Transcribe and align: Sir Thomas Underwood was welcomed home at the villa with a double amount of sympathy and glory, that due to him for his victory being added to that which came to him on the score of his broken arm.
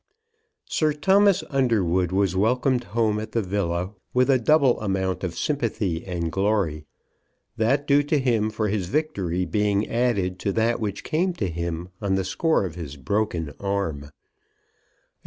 Sir 0.65 0.93
Thomas 0.93 1.43
Underwood 1.51 2.11
was 2.11 2.35
welcomed 2.35 2.85
home 2.85 3.19
at 3.19 3.33
the 3.33 3.41
villa 3.43 3.93
with 4.15 4.31
a 4.31 4.39
double 4.39 4.81
amount 4.81 5.23
of 5.23 5.37
sympathy 5.37 6.03
and 6.07 6.31
glory, 6.31 6.85
that 7.55 7.85
due 7.85 8.01
to 8.05 8.17
him 8.17 8.49
for 8.49 8.67
his 8.67 8.87
victory 8.87 9.45
being 9.45 9.87
added 9.87 10.39
to 10.39 10.51
that 10.53 10.79
which 10.79 11.03
came 11.03 11.33
to 11.33 11.49
him 11.51 11.89
on 12.01 12.15
the 12.15 12.25
score 12.25 12.65
of 12.65 12.73
his 12.73 12.95
broken 12.97 13.53
arm. 13.59 14.09